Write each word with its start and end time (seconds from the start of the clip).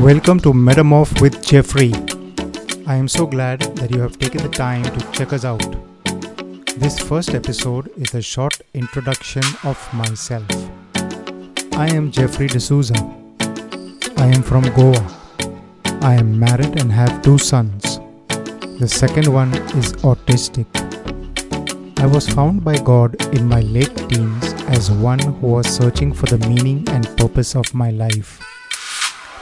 Welcome 0.00 0.40
to 0.40 0.54
Metamorph 0.54 1.20
with 1.20 1.44
Jeffrey. 1.44 1.92
I 2.86 2.94
am 2.94 3.06
so 3.06 3.26
glad 3.26 3.60
that 3.76 3.90
you 3.90 4.00
have 4.00 4.18
taken 4.18 4.42
the 4.42 4.48
time 4.48 4.82
to 4.82 5.12
check 5.12 5.34
us 5.34 5.44
out. 5.44 5.60
This 6.78 6.98
first 6.98 7.34
episode 7.34 7.90
is 7.98 8.14
a 8.14 8.22
short 8.22 8.62
introduction 8.72 9.42
of 9.62 9.76
myself. 9.92 10.46
I 11.74 11.88
am 11.88 12.10
Jeffrey 12.10 12.46
D'Souza. 12.46 12.94
I 14.16 14.28
am 14.28 14.42
from 14.42 14.62
Goa. 14.74 15.06
I 16.00 16.14
am 16.14 16.38
married 16.40 16.80
and 16.80 16.90
have 16.90 17.20
two 17.20 17.36
sons. 17.36 18.00
The 18.80 18.88
second 18.88 19.28
one 19.30 19.52
is 19.76 19.92
autistic. 20.12 20.64
I 22.00 22.06
was 22.06 22.26
found 22.26 22.64
by 22.64 22.78
God 22.78 23.22
in 23.34 23.46
my 23.46 23.60
late 23.60 23.94
teens 24.08 24.54
as 24.78 24.90
one 24.90 25.18
who 25.18 25.48
was 25.48 25.66
searching 25.68 26.14
for 26.14 26.24
the 26.24 26.38
meaning 26.48 26.88
and 26.88 27.04
purpose 27.18 27.54
of 27.54 27.74
my 27.74 27.90
life. 27.90 28.40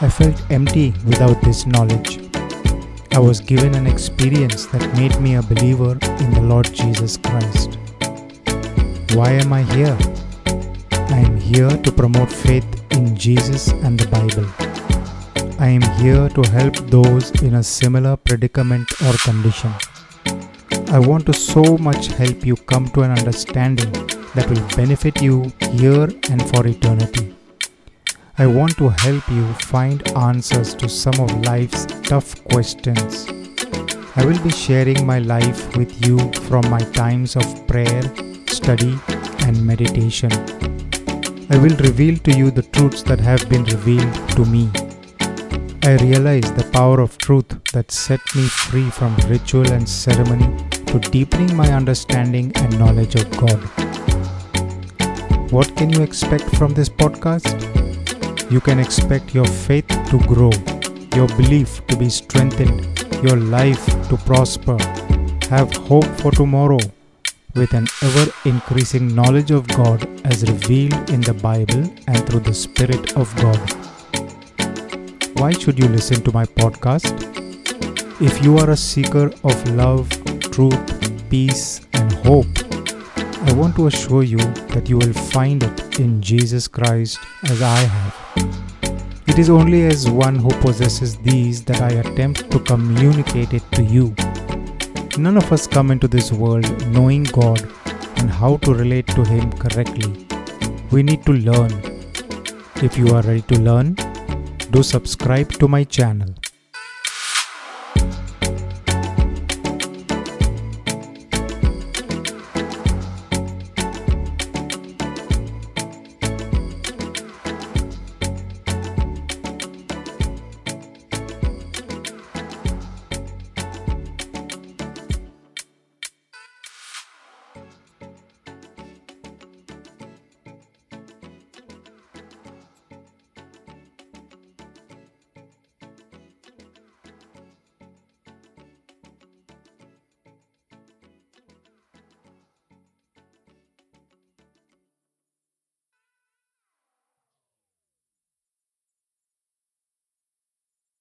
I 0.00 0.08
felt 0.08 0.40
empty 0.48 0.94
without 1.04 1.42
this 1.42 1.66
knowledge. 1.66 2.20
I 3.10 3.18
was 3.18 3.40
given 3.40 3.74
an 3.74 3.88
experience 3.88 4.66
that 4.66 4.94
made 4.96 5.20
me 5.20 5.34
a 5.34 5.42
believer 5.42 5.98
in 6.22 6.30
the 6.34 6.40
Lord 6.40 6.72
Jesus 6.72 7.16
Christ. 7.16 7.76
Why 9.16 9.32
am 9.32 9.52
I 9.52 9.62
here? 9.74 9.98
I 10.92 11.18
am 11.18 11.36
here 11.36 11.76
to 11.76 11.90
promote 11.90 12.30
faith 12.30 12.64
in 12.92 13.16
Jesus 13.16 13.72
and 13.82 13.98
the 13.98 14.06
Bible. 14.06 14.46
I 15.58 15.70
am 15.70 15.82
here 16.00 16.28
to 16.28 16.42
help 16.50 16.76
those 16.96 17.32
in 17.42 17.56
a 17.56 17.64
similar 17.64 18.16
predicament 18.16 18.92
or 19.02 19.14
condition. 19.24 19.72
I 20.90 21.00
want 21.00 21.26
to 21.26 21.32
so 21.32 21.76
much 21.76 22.06
help 22.06 22.46
you 22.46 22.54
come 22.54 22.86
to 22.90 23.02
an 23.02 23.10
understanding 23.10 23.90
that 24.36 24.48
will 24.48 24.64
benefit 24.76 25.20
you 25.20 25.52
here 25.72 26.08
and 26.30 26.48
for 26.50 26.64
eternity. 26.68 27.34
I 28.40 28.46
want 28.46 28.76
to 28.76 28.88
help 28.90 29.28
you 29.30 29.52
find 29.54 30.16
answers 30.16 30.72
to 30.76 30.88
some 30.88 31.18
of 31.18 31.44
life's 31.44 31.86
tough 32.04 32.44
questions. 32.44 33.26
I 34.14 34.24
will 34.24 34.38
be 34.44 34.50
sharing 34.50 35.04
my 35.04 35.18
life 35.18 35.76
with 35.76 36.06
you 36.06 36.18
from 36.46 36.70
my 36.70 36.78
times 36.78 37.34
of 37.34 37.66
prayer, 37.66 38.02
study, 38.46 38.96
and 39.40 39.66
meditation. 39.66 40.30
I 41.50 41.58
will 41.58 41.76
reveal 41.78 42.16
to 42.18 42.30
you 42.30 42.52
the 42.52 42.62
truths 42.62 43.02
that 43.02 43.18
have 43.18 43.48
been 43.48 43.64
revealed 43.64 44.14
to 44.36 44.44
me. 44.44 44.70
I 45.82 45.96
realize 45.96 46.52
the 46.52 46.70
power 46.72 47.00
of 47.00 47.18
truth 47.18 47.48
that 47.72 47.90
set 47.90 48.20
me 48.36 48.42
free 48.42 48.88
from 48.88 49.16
ritual 49.26 49.68
and 49.72 49.88
ceremony 49.88 50.46
to 50.86 51.00
deepening 51.00 51.56
my 51.56 51.72
understanding 51.72 52.52
and 52.54 52.78
knowledge 52.78 53.16
of 53.16 53.28
God. 53.36 53.60
What 55.50 55.74
can 55.76 55.90
you 55.90 56.02
expect 56.02 56.44
from 56.54 56.72
this 56.72 56.88
podcast? 56.88 57.87
You 58.50 58.60
can 58.60 58.78
expect 58.78 59.34
your 59.34 59.46
faith 59.46 59.88
to 59.88 60.18
grow, 60.26 60.50
your 61.14 61.28
belief 61.36 61.86
to 61.88 61.96
be 61.96 62.08
strengthened, 62.08 62.86
your 63.22 63.36
life 63.36 63.84
to 64.08 64.16
prosper. 64.16 64.78
Have 65.50 65.70
hope 65.74 66.06
for 66.20 66.30
tomorrow 66.30 66.78
with 67.54 67.74
an 67.74 67.86
ever 68.02 68.30
increasing 68.46 69.14
knowledge 69.14 69.50
of 69.50 69.66
God 69.68 70.06
as 70.24 70.48
revealed 70.50 71.10
in 71.10 71.20
the 71.20 71.34
Bible 71.34 71.92
and 72.06 72.26
through 72.26 72.40
the 72.40 72.54
Spirit 72.54 73.16
of 73.16 73.34
God. 73.36 73.58
Why 75.38 75.52
should 75.52 75.78
you 75.78 75.88
listen 75.88 76.22
to 76.22 76.32
my 76.32 76.44
podcast? 76.44 77.24
If 78.20 78.42
you 78.42 78.58
are 78.58 78.70
a 78.70 78.76
seeker 78.76 79.30
of 79.44 79.70
love, 79.70 80.08
truth, 80.52 81.30
peace, 81.30 81.82
and 81.92 82.12
hope, 82.24 82.46
I 83.42 83.52
want 83.52 83.76
to 83.76 83.86
assure 83.88 84.22
you 84.22 84.38
that 84.72 84.88
you 84.88 84.96
will 84.96 85.12
find 85.12 85.62
it 85.62 86.00
in 86.00 86.22
Jesus 86.22 86.66
Christ 86.66 87.18
as 87.44 87.62
I 87.62 87.76
have. 87.76 88.27
It 89.26 89.38
is 89.38 89.50
only 89.50 89.86
as 89.86 90.08
one 90.10 90.36
who 90.36 90.48
possesses 90.60 91.16
these 91.18 91.62
that 91.64 91.80
I 91.80 91.90
attempt 91.90 92.50
to 92.50 92.58
communicate 92.58 93.52
it 93.52 93.62
to 93.72 93.82
you. 93.82 94.14
None 95.16 95.36
of 95.36 95.52
us 95.52 95.66
come 95.66 95.90
into 95.90 96.08
this 96.08 96.32
world 96.32 96.66
knowing 96.88 97.24
God 97.24 97.60
and 98.16 98.30
how 98.30 98.56
to 98.58 98.74
relate 98.74 99.06
to 99.08 99.24
Him 99.24 99.52
correctly. 99.52 100.26
We 100.90 101.02
need 101.02 101.24
to 101.26 101.32
learn. 101.32 101.72
If 102.76 102.96
you 102.96 103.08
are 103.14 103.22
ready 103.22 103.42
to 103.42 103.60
learn, 103.60 103.94
do 104.70 104.82
subscribe 104.82 105.52
to 105.60 105.68
my 105.68 105.84
channel. 105.84 106.37